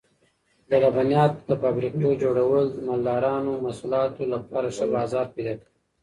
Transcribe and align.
د 0.69 0.71
لبنیاتو 0.83 1.39
د 1.49 1.51
فابریکو 1.61 2.19
جوړول 2.23 2.65
د 2.71 2.77
مالدارانو 2.87 3.51
د 3.55 3.59
محصولاتو 3.65 4.21
لپاره 4.33 4.67
ښه 4.75 4.85
بازار 4.95 5.25
پیدا 5.35 5.53
کوي. 5.59 5.69